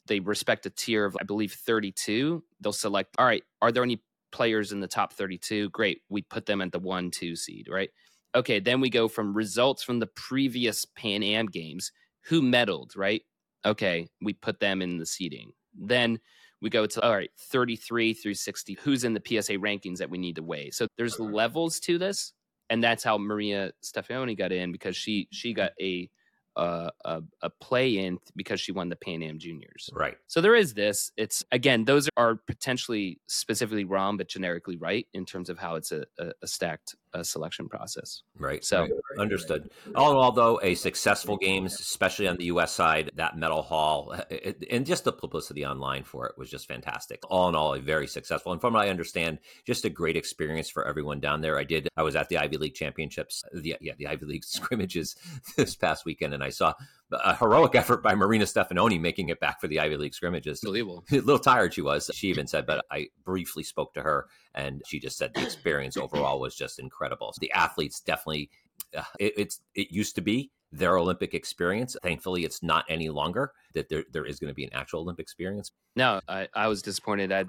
[0.07, 2.43] they respect a tier of, I believe, 32.
[2.61, 5.69] They'll select, all right, are there any players in the top 32.
[5.69, 6.01] Great.
[6.09, 7.89] We put them at the one, two seed, right?
[8.35, 8.59] Okay.
[8.59, 11.91] Then we go from results from the previous Pan Am games.
[12.25, 13.21] Who medaled, right?
[13.65, 14.07] Okay.
[14.21, 15.51] We put them in the seeding.
[15.73, 16.19] Then
[16.61, 20.17] we go to all right 33 through 60 who's in the psa rankings that we
[20.17, 22.33] need to weigh so there's levels to this
[22.71, 26.09] and that's how maria stefanoni got in because she she got a
[26.57, 29.89] uh, a, a play in because she won the Pan Am Juniors.
[29.93, 30.15] Right.
[30.27, 31.11] So there is this.
[31.15, 35.91] It's again, those are potentially specifically wrong, but generically right in terms of how it's
[35.91, 38.23] a, a, a stacked uh, selection process.
[38.37, 38.63] Right.
[38.63, 38.91] So right.
[39.17, 39.71] understood.
[39.95, 42.71] All in all, though, a successful games, especially on the U.S.
[42.71, 47.19] side, that medal haul it, and just the publicity online for it was just fantastic.
[47.29, 50.69] All in all, a very successful and from what I understand, just a great experience
[50.69, 51.57] for everyone down there.
[51.57, 51.87] I did.
[51.97, 55.15] I was at the Ivy League championships, the yeah, the Ivy League scrimmages
[55.55, 56.73] this past weekend, and I saw
[57.11, 60.61] a heroic effort by Marina Stefanoni making it back for the Ivy League scrimmages.
[60.63, 61.05] Unbelievable.
[61.11, 62.09] A little tired she was.
[62.13, 65.97] She even said, but I briefly spoke to her and she just said the experience
[65.97, 67.33] overall was just incredible.
[67.39, 68.49] The athletes definitely,
[68.95, 71.95] uh, it, it's it used to be their Olympic experience.
[72.03, 73.53] Thankfully, it's not any longer.
[73.73, 75.71] That there there is going to be an actual Olympic experience.
[75.95, 77.31] No, I, I was disappointed.
[77.31, 77.47] I had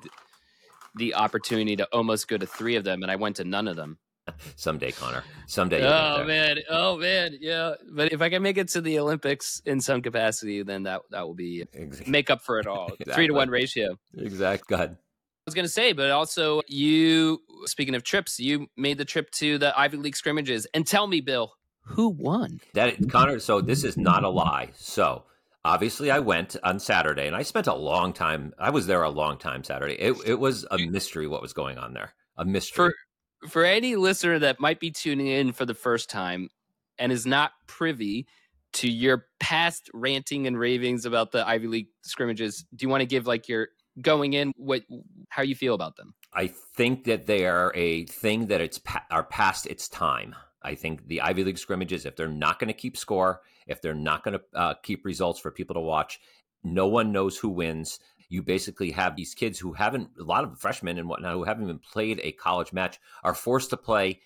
[0.95, 3.77] the opportunity to almost go to three of them, and I went to none of
[3.77, 3.99] them.
[4.57, 5.25] Someday, Conor.
[5.47, 5.83] Someday.
[5.85, 6.59] Oh man.
[6.71, 7.37] Oh man.
[7.41, 7.75] Yeah.
[7.91, 11.27] But if I can make it to the Olympics in some capacity, then that that
[11.27, 12.11] will be exactly.
[12.11, 12.87] make up for it all.
[12.87, 13.13] exactly.
[13.15, 13.97] Three to one ratio.
[14.17, 14.77] Exactly.
[14.77, 14.97] Go ahead.
[14.99, 19.31] I was going to say, but also you, speaking of trips, you made the trip
[19.37, 20.67] to the Ivy League scrimmages.
[20.75, 21.55] And tell me, Bill,
[21.89, 22.61] who won?
[22.75, 23.39] That Conor.
[23.39, 24.71] So this is not a lie.
[24.75, 25.25] So
[25.65, 28.53] obviously I went on Saturday and I spent a long time.
[28.59, 29.95] I was there a long time Saturday.
[29.95, 32.15] It, it was a mystery what was going on there.
[32.37, 32.93] A mystery.
[33.49, 36.49] For, any listener that might be tuning in for the first time
[36.99, 38.27] and is not privy
[38.75, 43.07] to your past ranting and ravings about the Ivy League scrimmages, do you want to
[43.07, 43.69] give like your
[44.01, 44.83] going in what
[45.29, 46.15] how you feel about them?
[46.33, 50.35] I think that they are a thing that it's are past its time.
[50.63, 53.95] I think the ivy league scrimmages if they're not going to keep score if they're
[53.95, 56.21] not going to uh, keep results for people to watch
[56.65, 60.59] no one knows who wins you basically have these kids who haven't a lot of
[60.59, 64.21] freshmen and whatnot who haven't even played a college match are forced to play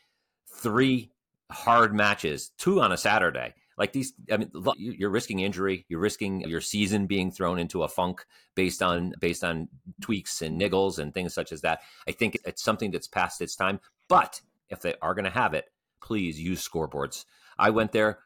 [0.46, 1.10] three
[1.50, 3.54] hard matches two on a saturday.
[3.78, 7.88] Like these i mean you're risking injury you're risking your season being thrown into a
[7.88, 9.68] funk based on based on
[10.00, 11.80] tweaks and niggles and things such as that.
[12.06, 15.54] I think it's something that's past its time but if they are going to have
[15.54, 15.66] it
[16.02, 17.24] please use scoreboards.
[17.58, 18.18] I went there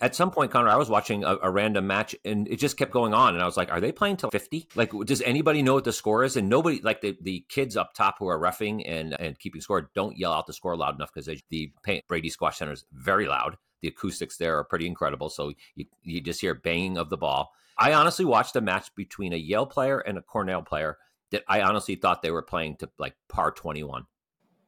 [0.00, 2.92] at some point, Conor, I was watching a, a, random match and it just kept
[2.92, 3.34] going on.
[3.34, 4.68] And I was like, are they playing till 50?
[4.74, 6.36] Like, does anybody know what the score is?
[6.36, 9.90] And nobody, like the, the kids up top who are roughing and, and keeping score,
[9.94, 11.72] don't yell out the score loud enough because the
[12.08, 13.56] Brady Squash Center is very loud.
[13.80, 15.28] The acoustics there are pretty incredible.
[15.28, 17.52] So you, you just hear banging of the ball.
[17.78, 20.98] I honestly watched a match between a Yale player and a Cornell player
[21.30, 24.06] that I honestly thought they were playing to like par 21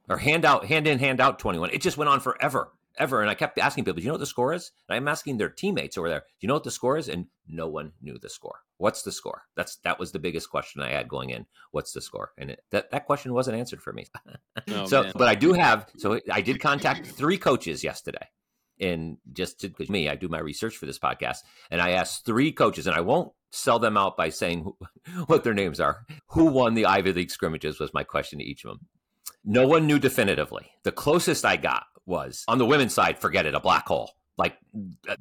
[0.08, 1.70] or hand out, hand in, hand out 21.
[1.70, 3.20] It just went on forever, ever.
[3.20, 4.72] And I kept asking people, do you know what the score is?
[4.88, 7.08] And I'm asking their teammates over there, do you know what the score is?
[7.08, 8.60] And no one knew the score.
[8.78, 9.42] What's the score?
[9.56, 11.46] That's that was the biggest question I had going in.
[11.70, 12.32] What's the score?
[12.38, 14.06] And it, that that question wasn't answered for me.
[14.68, 15.12] Oh, so, man.
[15.14, 15.86] but I do have.
[15.98, 18.28] So I did contact three coaches yesterday
[18.80, 21.38] and just to me, I do my research for this podcast,
[21.70, 24.72] and I asked three coaches, and I won't sell them out by saying
[25.26, 26.04] what their names are.
[26.30, 28.86] Who won the Ivy League scrimmages was my question to each of them.
[29.44, 30.70] No one knew definitively.
[30.84, 33.18] The closest I got was on the women's side.
[33.18, 34.12] Forget it, a black hole.
[34.36, 34.58] Like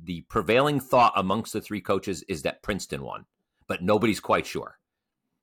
[0.03, 3.25] the prevailing thought amongst the three coaches is that Princeton won,
[3.67, 4.79] but nobody's quite sure.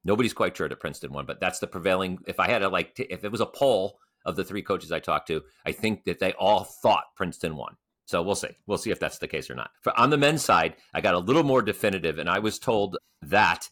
[0.05, 2.19] Nobody's quite sure that Princeton won, but that's the prevailing.
[2.27, 4.93] If I had to like, t- if it was a poll of the three coaches
[4.93, 7.77] I talked to, I think that they all thought Princeton won.
[8.07, 8.57] So we'll see.
[8.67, 9.71] We'll see if that's the case or not.
[9.83, 12.97] For, on the men's side, I got a little more definitive, and I was told
[13.23, 13.69] that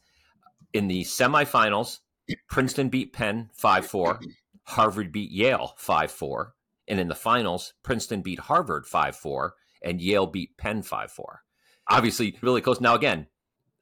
[0.72, 2.00] in the semifinals,
[2.48, 4.20] Princeton beat Penn 5 4,
[4.64, 6.54] Harvard beat Yale 5 4,
[6.88, 11.42] and in the finals, Princeton beat Harvard 5 4, and Yale beat Penn 5 4.
[11.90, 12.80] Obviously, really close.
[12.80, 13.26] Now, again,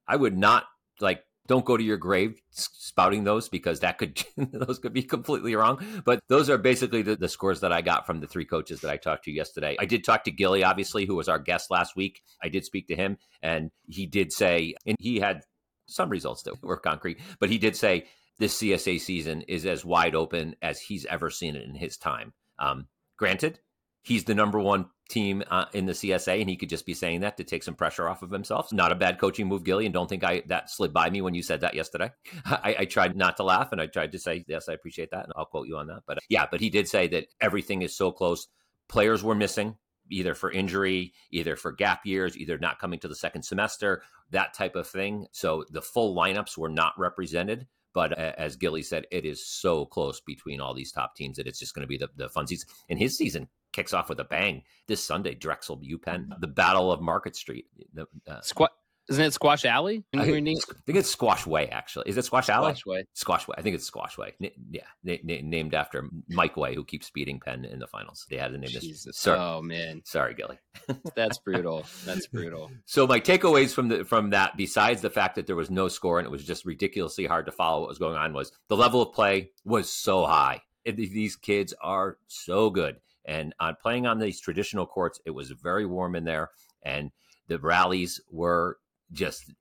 [0.07, 0.65] I would not
[1.01, 5.55] like don't go to your grave spouting those because that could those could be completely
[5.55, 5.85] wrong.
[6.05, 8.91] But those are basically the, the, scores that I got from the three coaches that
[8.91, 9.77] I talked to yesterday.
[9.79, 12.23] I did talk to Gilly, obviously, who was our guest last week.
[12.43, 15.43] I did speak to him, and he did say, and he had
[15.87, 18.07] some results that were concrete, but he did say
[18.39, 22.33] this CSA season is as wide open as he's ever seen it in his time.
[22.59, 23.61] Um, granted,
[24.03, 27.21] he's the number one team uh, in the CSA, and he could just be saying
[27.21, 28.73] that to take some pressure off of himself.
[28.73, 31.35] Not a bad coaching move, Gilly, and don't think I that slid by me when
[31.35, 32.11] you said that yesterday.
[32.45, 35.25] I, I, tried not to laugh, and I tried to say yes, I appreciate that,
[35.25, 36.03] and I'll quote you on that.
[36.07, 38.49] But uh, yeah, but he did say that everything is so close.
[38.89, 39.77] Players were missing
[40.11, 44.55] either for injury, either for gap years, either not coming to the second semester, that
[44.55, 45.27] type of thing.
[45.33, 50.21] So the full lineups were not represented But as Gilly said, it is so close
[50.21, 52.69] between all these top teams that it's just going to be the, the fun season.
[52.91, 55.35] And his season kicks off with a bang this Sunday.
[55.35, 57.65] Drexel UPenn, the Battle of Market Street.
[57.95, 58.73] The, uh, Squat.
[59.09, 60.05] Isn't it Squash Alley?
[60.17, 62.09] I, I, think it's Squash Way, actually.
[62.09, 62.75] Is it Squash, Alley?
[62.75, 63.05] Squash Way.
[63.13, 63.55] Squash Way.
[63.57, 64.35] I think it's Squash Way.
[64.43, 68.27] N- yeah, n- n- named after Mike Way, who keeps beating Penn in the finals.
[68.29, 69.05] They had to name Jesus.
[69.05, 69.17] this.
[69.17, 69.39] Sorry.
[69.39, 70.59] Oh man, sorry, Gilly.
[71.15, 71.87] That's brutal.
[72.05, 72.71] That's brutal.
[72.85, 76.19] So my takeaways from the from that, besides the fact that there was no score
[76.19, 79.03] and it was just ridiculously hard to follow what was going on, was the level
[79.03, 80.63] of play was so high.
[80.85, 85.87] these kids are so good, and on playing on these traditional courts, it was very
[85.87, 86.51] warm in there,
[86.83, 87.13] and
[87.47, 88.79] the rallies were
[89.13, 89.53] just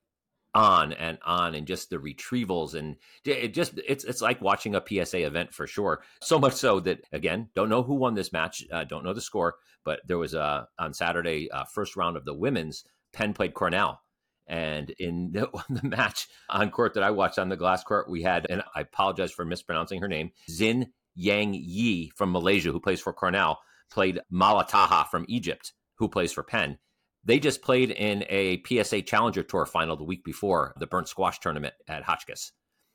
[0.53, 4.83] on and on and just the retrievals and it just it's it's like watching a
[4.87, 6.01] PSA event for sure.
[6.21, 9.21] So much so that again, don't know who won this match, uh, don't know the
[9.21, 13.53] score, but there was a on Saturday uh, first round of the women's Penn played
[13.53, 14.01] Cornell.
[14.47, 18.21] And in the, the, match on court that I watched on the glass court, we
[18.21, 23.01] had, and I apologize for mispronouncing her name, Xin Ying Yee from Malaysia, who plays
[23.01, 26.77] for Cornell, played Malataha from Egypt, who plays for Penn.
[27.25, 31.39] They just played in a PSA Challenger Tour final the week before the Burnt Squash
[31.39, 32.51] tournament at Hotchkiss.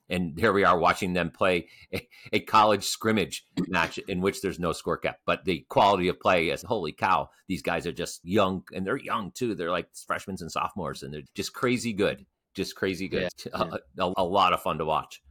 [0.08, 4.58] And here we are watching them play a, a, college scrimmage match in which there's
[4.58, 5.20] no score kept.
[5.24, 7.30] But the quality of play is holy cow.
[7.46, 9.54] These guys are just young and they're young too.
[9.54, 12.26] They're like freshmen and sophomores and they're just crazy good.
[12.54, 13.28] Just crazy good.
[13.46, 14.04] Yeah, yeah.
[14.04, 15.22] A, a lot of fun to watch.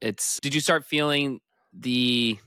[0.00, 1.40] It's did you start feeling
[1.72, 2.38] the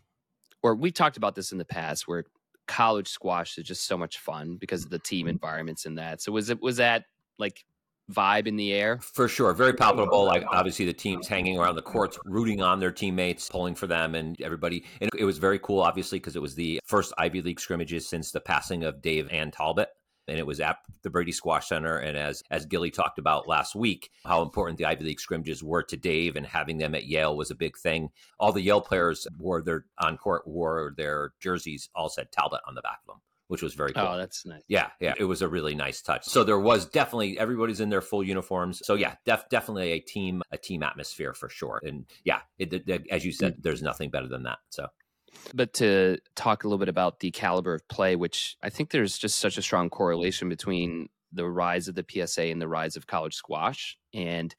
[0.62, 2.24] or we talked about this in the past where
[2.68, 5.32] college squash is just so much fun because of the team mm-hmm.
[5.32, 6.22] environments and that.
[6.22, 7.06] So was it was that
[7.38, 7.66] like
[8.12, 9.00] vibe in the air?
[9.02, 9.54] For sure.
[9.54, 10.26] Very palpable.
[10.26, 14.16] Like obviously the teams hanging around the courts, rooting on their teammates, pulling for them
[14.16, 14.86] and everybody.
[15.02, 18.32] And it was very cool, obviously, because it was the first Ivy League scrimmages since
[18.32, 19.90] the passing of Dave and Talbot
[20.28, 21.98] and it was at the Brady Squash Center.
[21.98, 25.84] And as as Gilly talked about last week, how important the Ivy League scrimmages were
[25.84, 28.10] to Dave, and having them at Yale was a big thing.
[28.40, 32.76] All the Yale players wore their on court wore their jerseys, all said Talbot on
[32.76, 33.22] the back of them.
[33.50, 34.14] Which was very oh, cool.
[34.14, 34.64] Oh, that's nice.
[34.68, 36.26] Yeah, yeah, it was a really nice touch.
[36.26, 38.82] So there was definitely everybody's in their full uniforms.
[38.84, 41.80] So yeah, def- definitely a team a team atmosphere for sure.
[41.84, 43.62] And yeah, it, it, as you said, mm.
[43.62, 44.60] there's nothing better than that.
[44.70, 44.88] So
[45.54, 49.18] but to talk a little bit about the caliber of play, which I think there's
[49.18, 53.08] just such a strong correlation between the rise of the PSA and the rise of
[53.08, 54.56] college squash, and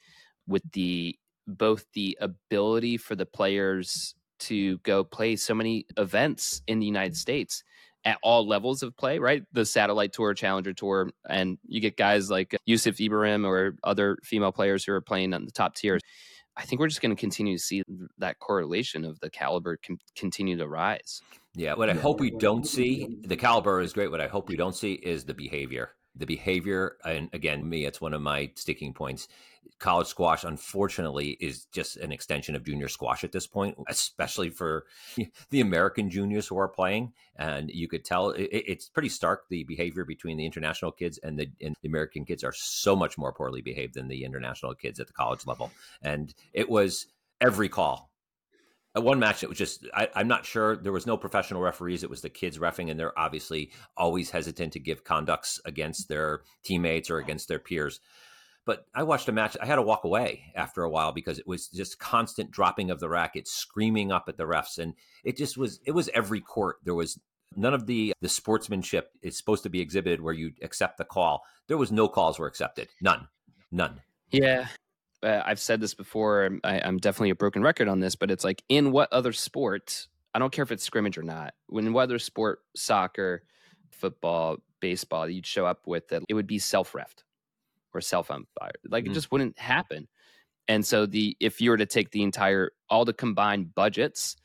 [0.47, 6.81] with the both the ability for the players to go play so many events in
[6.81, 7.63] the United States
[8.05, 9.45] at all levels of play, right?
[9.53, 14.53] The satellite tour, challenger tour, and you get guys like Yusuf Ibrahim or other female
[14.53, 16.03] players who are playing on the top tiers.
[16.57, 17.83] I think we're just going to continue to see
[18.19, 21.21] that correlation of the caliber com- continue to rise.
[21.55, 24.11] Yeah, what I hope we don't see, the caliber is great.
[24.11, 25.91] What I hope we don't see is the behavior.
[26.17, 29.27] The behavior, and again, me, it's one of my sticking points
[29.79, 34.87] college squash, unfortunately, is just an extension of junior squash at this point, especially for
[35.51, 37.13] the American juniors who are playing.
[37.37, 41.39] And you could tell it, it's pretty stark the behavior between the international kids and
[41.39, 45.01] the, and the American kids are so much more poorly behaved than the international kids
[45.01, 45.71] at the college level.
[46.03, 47.07] And it was
[47.41, 48.11] every call
[48.95, 52.03] at one match it was just I, am not sure there was no professional referees
[52.03, 56.43] it was the kids refing and they're obviously always hesitant to give conducts against their
[56.65, 58.01] teammates or against their peers
[58.67, 59.57] but I watched a match.
[59.61, 63.01] I had to walk away after a while because it was just constant dropping of
[63.01, 65.81] the racket, screaming up at the refs, and it just was.
[65.87, 66.77] It was every court.
[66.85, 67.19] There was
[67.57, 71.43] none of the the sportsmanship is supposed to be exhibited where you accept the call.
[71.69, 72.89] There was no calls were accepted.
[73.01, 73.29] None.
[73.71, 74.01] None.
[74.31, 74.69] Yeah.
[75.23, 76.59] Uh, I've said this before.
[76.65, 80.09] I, I'm definitely a broken record on this, but it's like in what other sport?
[80.35, 81.55] I don't care if it's scrimmage or not.
[81.69, 83.45] When whether sport, soccer,
[83.91, 87.23] football, baseball, you'd show up with it, it would be self refed
[87.95, 88.73] or self umpire.
[88.89, 89.13] Like mm-hmm.
[89.13, 90.09] it just wouldn't happen.
[90.69, 94.37] And so the if you were to take the entire all the combined budgets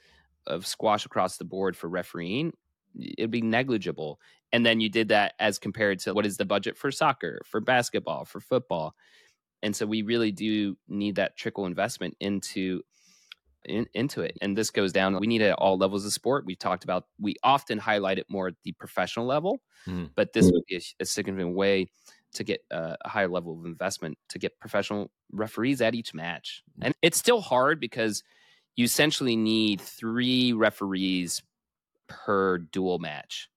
[0.48, 2.54] of squash across the board for refereeing,
[3.00, 4.20] it'd be negligible.
[4.52, 7.62] And then you did that as compared to what is the budget for soccer, for
[7.62, 8.96] basketball, for football.
[9.62, 12.82] And so we really do need that trickle investment into
[13.66, 14.38] in, into it.
[14.42, 15.20] And this goes down.
[15.20, 16.46] We need it at all levels of sport.
[16.46, 17.06] We talked about.
[17.20, 20.06] We often highlight it more at the professional level, mm-hmm.
[20.16, 21.90] but this would be a, a significant way
[22.34, 26.63] to get a higher level of investment to get professional referees at each match.
[26.80, 26.86] Mm.
[26.88, 28.24] And it's still hard because
[28.76, 31.42] you essentially need three referees
[32.08, 33.50] per dual match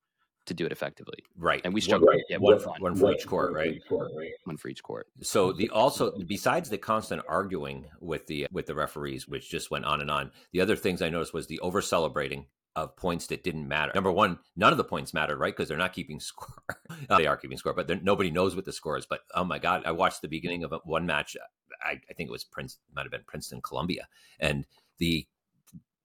[0.47, 1.19] to do it effectively.
[1.37, 1.61] Right.
[1.65, 3.81] And we struggle one, yeah, one, one, one, for each court, right?
[4.45, 5.07] One for each court.
[5.21, 9.85] So the also besides the constant arguing with the with the referees, which just went
[9.85, 13.45] on and on, the other things I noticed was the over celebrating of points that
[13.45, 13.93] didn't matter.
[13.95, 15.55] Number one, none of the points mattered, right?
[15.55, 16.55] Because they're not keeping score.
[17.09, 19.07] Uh, they are keeping score, but nobody knows what the score is.
[19.07, 21.37] But oh my god, I watched the beginning of one match.
[21.85, 24.09] I, I think it was Prince, might have been Princeton, Columbia,
[24.39, 24.67] and
[24.99, 25.27] the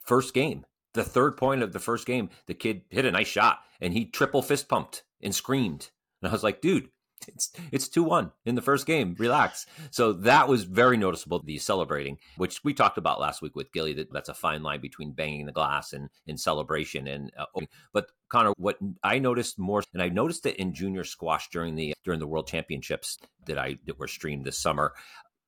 [0.05, 3.59] first game, the third point of the first game, the kid hit a nice shot
[3.79, 6.89] and he triple fist pumped and screamed, and I was like, dude,
[7.27, 9.15] it's it's two one in the first game.
[9.17, 9.65] Relax.
[9.91, 11.41] So that was very noticeable.
[11.43, 14.81] The celebrating, which we talked about last week with Gilly, that that's a fine line
[14.81, 17.07] between banging the glass and in celebration.
[17.07, 17.45] And uh,
[17.93, 21.93] but Conor, what I noticed more, and I noticed it in junior squash during the
[22.03, 24.93] during the World Championships that I that were streamed this summer,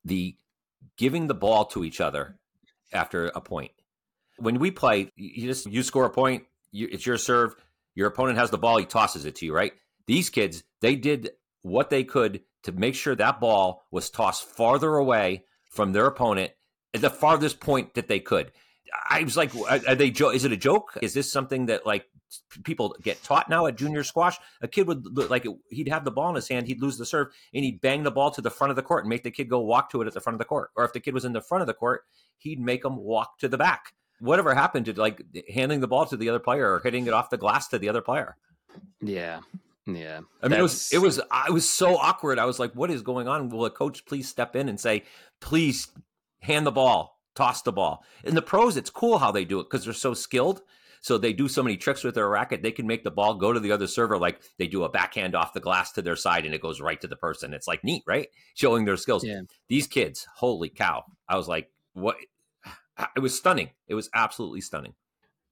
[0.04, 0.36] the
[0.96, 2.38] giving the ball to each other
[2.92, 3.72] after a point.
[4.38, 7.54] When we play, you just you score a point, you, it's your serve.
[7.96, 9.72] Your opponent has the ball, he tosses it to you, right?
[10.06, 11.30] These kids, they did
[11.62, 16.52] what they could to make sure that ball was tossed farther away from their opponent
[16.94, 18.52] at the farthest point that they could.
[19.08, 20.10] I was like, are they?
[20.10, 20.98] Jo- is it a joke?
[21.00, 22.06] Is this something that like
[22.64, 24.36] people get taught now at junior squash?
[24.62, 27.28] A kid would like he'd have the ball in his hand, he'd lose the serve,
[27.54, 29.48] and he'd bang the ball to the front of the court and make the kid
[29.48, 30.70] go walk to it at the front of the court.
[30.76, 32.02] Or if the kid was in the front of the court,
[32.38, 33.92] he'd make them walk to the back.
[34.18, 37.30] Whatever happened to like handing the ball to the other player or hitting it off
[37.30, 38.36] the glass to the other player?
[39.00, 39.40] Yeah,
[39.96, 40.20] yeah.
[40.42, 42.38] I mean, it was, it was, I was so awkward.
[42.38, 43.48] I was like, what is going on?
[43.48, 45.04] Will a coach please step in and say,
[45.40, 45.88] please
[46.40, 48.04] hand the ball, toss the ball?
[48.24, 50.62] In the pros, it's cool how they do it because they're so skilled.
[51.02, 52.62] So they do so many tricks with their racket.
[52.62, 54.18] They can make the ball go to the other server.
[54.18, 57.00] Like they do a backhand off the glass to their side and it goes right
[57.00, 57.54] to the person.
[57.54, 58.28] It's like neat, right?
[58.54, 59.24] Showing their skills.
[59.24, 59.42] Yeah.
[59.68, 61.04] These kids, holy cow.
[61.28, 62.16] I was like, what?
[63.16, 63.70] It was stunning.
[63.88, 64.92] It was absolutely stunning.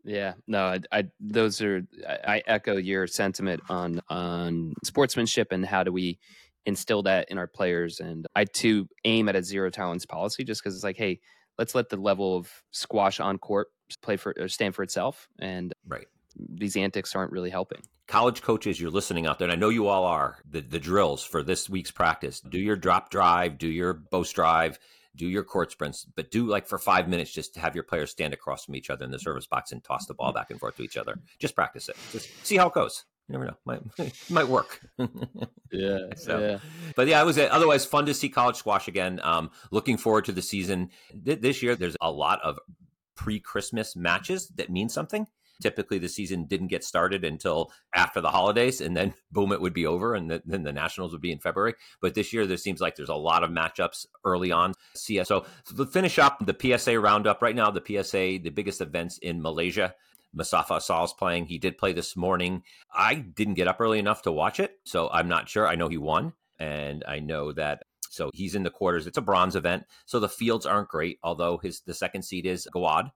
[0.08, 5.66] Yeah, no, I, I those are I, I, echo your sentiment on on sportsmanship and
[5.66, 6.18] how do we
[6.64, 8.00] instill that in our players.
[8.00, 11.20] And I too aim at a zero tolerance policy, just because it's like, hey,
[11.58, 13.68] let's let the level of squash on court
[14.02, 15.28] play for or stand for itself.
[15.38, 16.06] And right,
[16.38, 17.82] these antics aren't really helping.
[18.06, 20.38] College coaches, you're listening out there, and I know you all are.
[20.48, 24.78] The the drills for this week's practice: do your drop drive, do your boast drive
[25.18, 28.10] do your court sprints, but do like for five minutes just to have your players
[28.10, 30.58] stand across from each other in the service box and toss the ball back and
[30.58, 31.18] forth to each other.
[31.38, 31.96] Just practice it.
[32.12, 33.04] Just see how it goes.
[33.28, 33.56] You never know.
[33.66, 33.82] Might
[34.30, 34.80] might work.
[35.70, 35.98] yeah.
[36.16, 36.58] so, yeah.
[36.96, 39.20] But yeah, it was otherwise fun to see college squash again.
[39.22, 41.76] Um, looking forward to the season this year.
[41.76, 42.58] There's a lot of
[43.16, 45.26] pre-Christmas matches that mean something.
[45.60, 49.74] Typically, the season didn't get started until after the holidays, and then boom, it would
[49.74, 51.74] be over, and the, then the Nationals would be in February.
[52.00, 54.74] But this year, there seems like there's a lot of matchups early on.
[54.96, 55.46] CSO.
[55.64, 59.42] So to finish up the PSA roundup, right now, the PSA, the biggest events in
[59.42, 59.94] Malaysia.
[60.36, 61.46] Mostafa Asal's playing.
[61.46, 62.62] He did play this morning.
[62.92, 65.66] I didn't get up early enough to watch it, so I'm not sure.
[65.66, 69.06] I know he won, and I know that so he's in the quarters.
[69.06, 71.18] It's a bronze event, so the fields aren't great.
[71.22, 73.10] Although his the second seed is Gawad,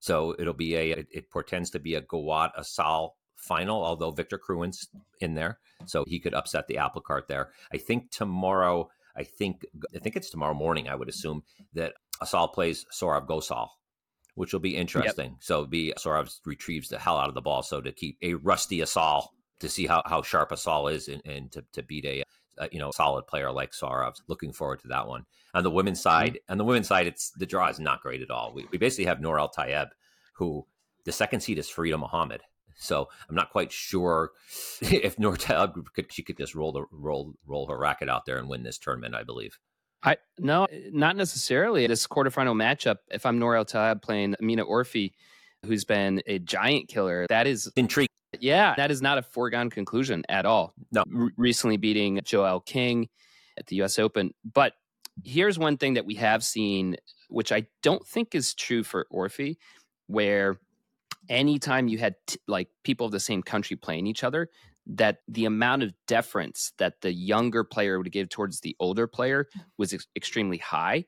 [0.00, 4.38] so it'll be a, it, it portends to be a Gawad Asal final, although Victor
[4.38, 4.88] Crouin's
[5.20, 5.58] in there.
[5.86, 7.50] So he could upset the apple cart there.
[7.72, 11.42] I think tomorrow, I think, I think it's tomorrow morning, I would assume
[11.74, 13.68] that Asal plays Saurav Ghosal
[14.38, 15.30] which will be interesting.
[15.30, 15.42] Yep.
[15.42, 17.64] So be Saurav retrieves the hell out of the ball.
[17.64, 21.50] So to keep a rusty Asal to see how, how sharp Asal is and, and
[21.50, 22.22] to, to beat a,
[22.58, 24.20] a, you know solid player like Saurav.
[24.26, 25.24] Looking forward to that one.
[25.54, 26.26] On the women's mm-hmm.
[26.26, 28.52] side, on the women's side, it's the draw is not great at all.
[28.54, 29.88] We, we basically have Nour El Tayeb,
[30.34, 30.66] who
[31.04, 32.42] the second seed is Farida Mohamed.
[32.76, 34.30] So I'm not quite sure
[34.80, 38.38] if Nour Tayeb could she could just roll the roll roll her racket out there
[38.38, 39.14] and win this tournament.
[39.14, 39.58] I believe.
[40.02, 41.86] I no, not necessarily.
[41.86, 45.12] This quarterfinal matchup, if I'm Nour El Tayeb playing Amina Orfi,
[45.66, 48.08] who's been a giant killer, that is intriguing.
[48.40, 50.74] Yeah, that is not a foregone conclusion at all.
[50.92, 51.04] No.
[51.16, 53.08] R- recently beating Joelle King
[53.58, 54.32] at the US Open.
[54.52, 54.74] But
[55.24, 56.96] here's one thing that we have seen,
[57.28, 59.56] which I don't think is true for Orfi,
[60.06, 60.58] where
[61.28, 64.48] anytime you had t- like people of the same country playing each other,
[64.86, 69.46] that the amount of deference that the younger player would give towards the older player
[69.76, 71.04] was ex- extremely high.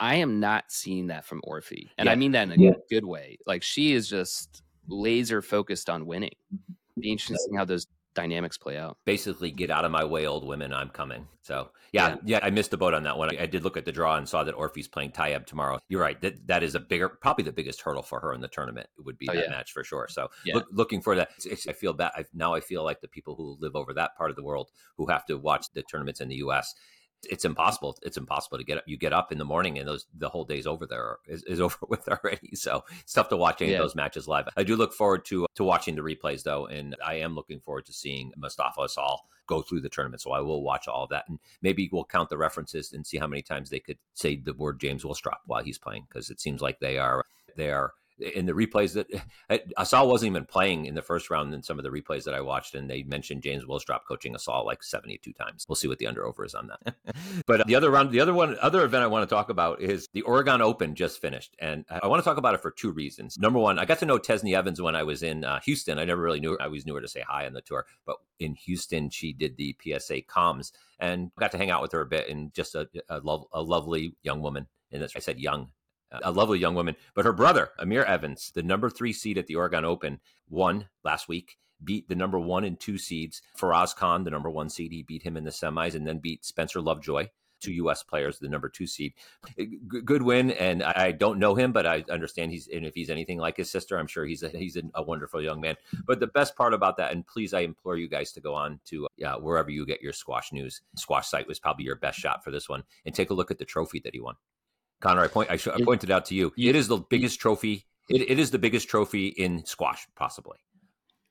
[0.00, 1.90] I am not seeing that from Orfi.
[1.96, 2.12] And yeah.
[2.12, 2.72] I mean that in a yeah.
[2.90, 3.38] good way.
[3.46, 6.34] Like she is just laser focused on winning.
[6.54, 7.00] Mm-hmm.
[7.00, 8.96] Be interesting how those dynamics play out.
[9.04, 10.72] Basically, get out of my way, old women.
[10.72, 11.26] I'm coming.
[11.42, 13.36] So yeah, yeah, yeah I missed the boat on that one.
[13.36, 15.80] I, I, did look at the draw and saw that Orfi's playing Tayeb tomorrow.
[15.88, 16.20] You're right.
[16.20, 18.88] That that is a bigger, probably the biggest hurdle for her in the tournament.
[18.96, 19.50] It would be oh, that yeah.
[19.50, 20.06] match for sure.
[20.08, 20.54] So yeah.
[20.54, 21.30] look, looking for that.
[21.36, 22.12] It's, it's, I feel bad.
[22.14, 24.70] I, now I feel like the people who live over that part of the world
[24.96, 26.74] who have to watch the tournaments in the U.S
[27.26, 27.96] it's impossible.
[28.02, 28.84] It's impossible to get up.
[28.86, 31.60] You get up in the morning and those the whole day's over there is, is
[31.66, 32.54] over with already.
[32.54, 33.78] So it's tough to watch any yeah.
[33.78, 34.48] of those matches live.
[34.56, 37.86] I do look forward to to watching the replays though, and I am looking forward
[37.86, 40.22] to seeing Mostafa Asal go through the tournament.
[40.22, 43.18] So I will watch all of that, and maybe we'll count the references and see
[43.18, 46.40] how many times they could say the word James Willstrop while he's playing, because it
[46.40, 47.24] seems like they are
[47.56, 49.06] they are in the replays that
[49.78, 52.40] Asal wasn't even playing in the first round in some of the replays that I
[52.40, 55.64] watched, and they mentioned James Willstrop coaching Asal like 72 times.
[55.68, 56.94] We'll see what the under over is on that.
[57.46, 60.08] but the other round, the other one, other event I want to talk about is
[60.12, 61.56] the Oregon Open just finished.
[61.58, 63.38] And I want to talk about it for two reasons.
[63.38, 65.98] Number one, I got to know Tesni Evans when I was in uh, Houston.
[65.98, 66.62] I never really knew her.
[66.62, 69.56] I always knew her to say hi on the tour, but in Houston, she did
[69.56, 72.88] the PSA comms and got to hang out with her a bit and just a,
[73.08, 74.66] a, lo- a lovely young woman.
[74.92, 75.70] And I said young
[76.22, 76.96] a lovely young woman.
[77.14, 81.28] But her brother, Emyr Evans, the number three seed at the Oregon Open, won last
[81.28, 83.42] week, beat the number one and two seeds.
[83.58, 86.44] Faraz Khan, the number one seed, he beat him in the semis and then beat
[86.44, 87.28] Spencer Lovejoy.
[87.60, 88.02] Two U.S.
[88.02, 89.14] players, the number two seed,
[90.04, 90.50] good win.
[90.50, 92.68] And I don't know him, but I understand he's.
[92.68, 95.40] And if he's anything like his sister, I'm sure he's a he's a, a wonderful
[95.40, 95.76] young man.
[96.06, 98.80] But the best part about that, and please, I implore you guys to go on
[98.86, 100.82] to uh, wherever you get your squash news.
[100.96, 103.56] Squash site was probably your best shot for this one, and take a look at
[103.56, 104.34] the trophy that he won.
[105.04, 106.52] Conor, I point I, sh- I pointed out to you.
[106.56, 106.70] you.
[106.70, 107.84] It is the biggest trophy.
[108.08, 110.58] It, it is the biggest trophy in squash, possibly.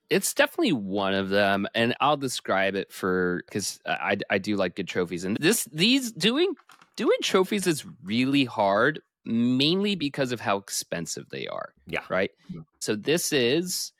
[0.09, 4.75] It's definitely one of them, and I'll describe it for because I I do like
[4.75, 6.53] good trophies, and this these doing
[6.95, 11.73] doing trophies is really hard, mainly because of how expensive they are.
[11.87, 12.01] Yeah.
[12.09, 12.29] Right.
[12.79, 13.91] So this is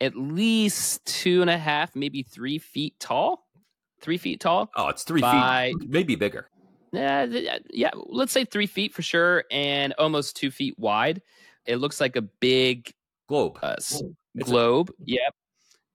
[0.00, 3.46] at least two and a half, maybe three feet tall.
[4.00, 4.70] Three feet tall.
[4.76, 6.48] Oh, it's three by, feet, maybe bigger
[6.94, 11.22] yeah, yeah, let's say three feet for sure, and almost two feet wide.
[11.66, 12.92] It looks like a big
[13.28, 13.58] globe.
[13.62, 13.76] Uh,
[14.38, 14.90] globe.
[14.90, 15.34] A- yep,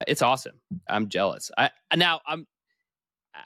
[0.07, 0.59] it's awesome.
[0.87, 1.51] I'm jealous.
[1.57, 2.47] I now I'm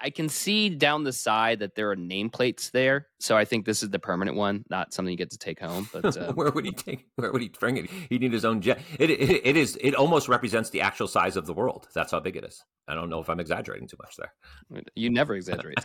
[0.01, 3.83] I can see down the side that there are nameplates there, so I think this
[3.83, 5.89] is the permanent one, not something you get to take home.
[5.91, 7.07] But uh, where would he take?
[7.15, 7.89] Where would he bring it?
[8.09, 8.81] He'd need his own jet.
[8.99, 9.77] It, it, it is.
[9.81, 11.87] It almost represents the actual size of the world.
[11.93, 12.63] That's how big it is.
[12.87, 14.83] I don't know if I'm exaggerating too much there.
[14.95, 15.79] You never exaggerate.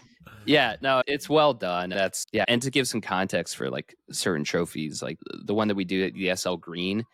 [0.44, 1.90] yeah, no, it's well done.
[1.90, 5.76] That's yeah, and to give some context for like certain trophies, like the one that
[5.76, 7.04] we do at the SL Green,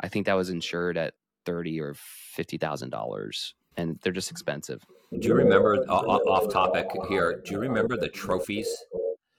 [0.00, 4.84] I think that was insured at thirty or fifty thousand dollars, and they're just expensive.
[5.18, 7.42] Do you remember uh, off topic here?
[7.44, 8.68] Do you remember the trophies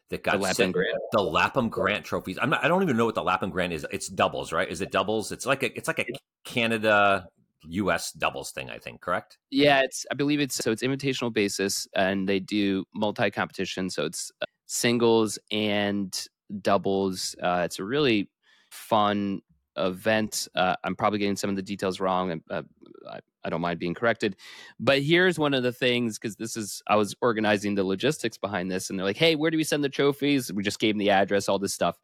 [0.09, 0.97] that got the Lapham Grant?
[1.11, 2.38] The Lapham Grant trophies.
[2.41, 3.86] I'm not, I don't even know what the Lapham Grant is.
[3.91, 4.69] It's doubles, right?
[4.69, 5.32] Is it doubles?
[5.32, 6.05] It's like a it's like a
[6.45, 7.28] Canada
[7.65, 8.11] U.S.
[8.11, 9.01] doubles thing, I think.
[9.01, 9.38] Correct?
[9.49, 10.05] Yeah, it's.
[10.11, 10.71] I believe it's so.
[10.71, 13.89] It's invitational basis, and they do multi competition.
[13.89, 16.15] So it's uh, singles and
[16.61, 17.36] doubles.
[17.41, 18.30] Uh, it's a really
[18.69, 19.41] fun
[19.76, 20.47] event.
[20.55, 22.41] Uh, I'm probably getting some of the details wrong.
[22.49, 22.61] Uh,
[23.09, 24.36] I, I, don't mind being corrected.
[24.80, 28.72] But here's one of the things because this is, I was organizing the logistics behind
[28.72, 30.52] this, and they're like, hey, where do we send the trophies?
[30.52, 31.98] We just gave them the address, all this stuff.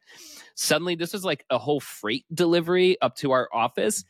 [0.54, 4.04] Suddenly, this was like a whole freight delivery up to our office.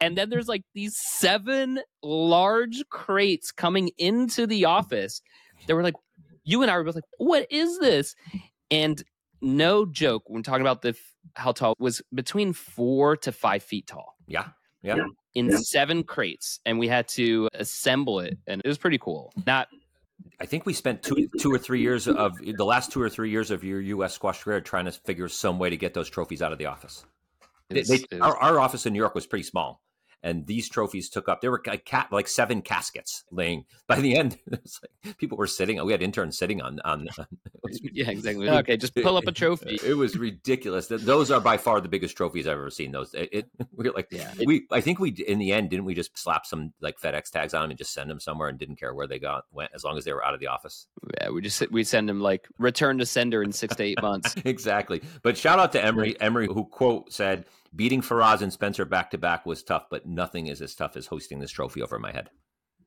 [0.00, 5.22] And then there's like these seven large crates coming into the office.
[5.66, 5.94] They were like,
[6.44, 8.14] you and I were both like, what is this?
[8.70, 9.02] And
[9.40, 10.96] no joke, when talking about the
[11.34, 14.16] how tall was between four to five feet tall.
[14.26, 14.48] Yeah.
[14.84, 15.06] Yeah.
[15.34, 15.56] In yeah.
[15.58, 16.60] seven crates.
[16.66, 18.38] And we had to assemble it.
[18.46, 19.32] And it was pretty cool.
[19.46, 19.68] Not
[20.40, 23.30] I think we spent two two or three years of the last two or three
[23.30, 26.42] years of your US squash career trying to figure some way to get those trophies
[26.42, 27.04] out of the office.
[27.68, 29.80] They, they, our, our office in New York was pretty small
[30.24, 34.16] and these trophies took up there were a cat like seven caskets laying by the
[34.16, 34.38] end.
[34.50, 37.08] Like people were sitting we had interns sitting on on,
[37.92, 38.48] yeah exactly.
[38.48, 39.78] Okay just pull up a trophy.
[39.84, 40.88] It was ridiculous.
[40.88, 43.46] Those are by far the biggest trophies i've ever seen those it, it
[43.76, 44.32] we are like yeah.
[44.46, 47.52] we i think we in the end didn't we just slap some like fedex tags
[47.52, 49.84] on them and just send them somewhere and didn't care where they got went as
[49.84, 50.86] long as they were out of the office?
[51.20, 54.34] Yeah we just we send them like return to sender in six to eight months.
[54.44, 55.02] Exactly.
[55.22, 57.44] But shout out to Emyr Emyr who quote said
[57.74, 61.06] beating Faraz and Spencer back to back was tough, but nothing is as tough as
[61.06, 62.30] hosting this trophy over my head.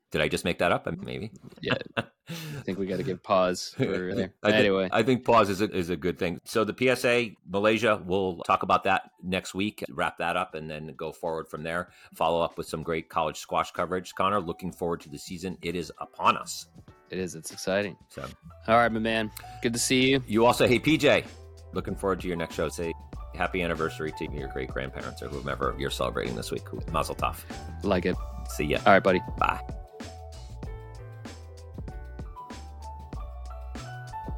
[0.10, 0.88] Did I just make that up?
[1.04, 1.32] Maybe.
[1.62, 1.74] Yeah.
[1.98, 3.76] I think we got to give pause.
[3.80, 6.40] I think, anyway, I think pause is a, is a good thing.
[6.46, 9.84] So the PSA Malaysia, we'll talk about that next week.
[9.90, 11.90] Wrap that up and then go forward from there.
[12.16, 14.16] Follow up with some great college squash coverage.
[14.16, 15.58] Conor, looking forward to the season.
[15.62, 16.68] It is upon us.
[17.10, 17.36] It is.
[17.36, 17.98] It's exciting.
[18.10, 18.26] So,
[18.68, 19.32] all right, my man.
[19.62, 20.24] Good to see you.
[20.26, 21.26] You also, hey PJ,
[21.74, 22.70] looking forward to your next show.
[22.70, 22.94] Say
[23.38, 26.64] happy anniversary to your great grandparents or whomever you're celebrating this week.
[26.92, 27.38] Mazel tov.
[27.84, 28.16] Like it.
[28.50, 28.80] See ya.
[28.86, 29.22] All right, buddy.
[29.38, 29.62] Bye.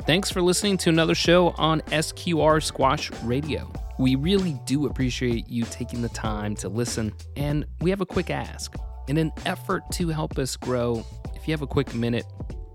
[0.06, 3.72] Thanks for listening to another show on SQR Squash Radio.
[4.00, 8.30] We really do appreciate you taking the time to listen, and we have a quick
[8.32, 8.74] ask.
[9.08, 12.26] In an effort to help us grow, if you have a quick minute,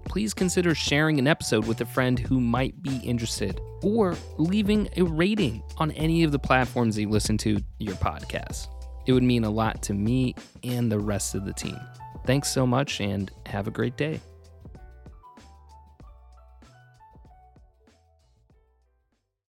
[0.05, 5.03] please consider sharing an episode with a friend who might be interested or leaving a
[5.03, 8.69] rating on any of the platforms you listen to your podcast.
[9.07, 11.79] It would mean a lot to me and the rest of the team.
[12.27, 14.21] Thanks so much and have a great day.